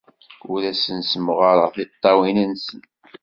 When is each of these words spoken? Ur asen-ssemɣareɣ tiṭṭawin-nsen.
Ur 0.51 0.61
asen-ssemɣareɣ 0.71 1.67
tiṭṭawin-nsen. 1.75 2.81